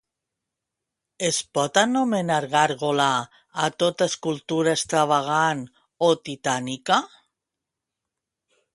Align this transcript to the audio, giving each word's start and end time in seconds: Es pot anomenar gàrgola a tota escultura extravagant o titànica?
Es 1.27 1.37
pot 1.57 1.77
anomenar 1.81 2.39
gàrgola 2.55 3.11
a 3.67 3.71
tota 3.85 4.09
escultura 4.13 4.75
extravagant 4.79 5.65
o 6.11 6.13
titànica? 6.27 7.03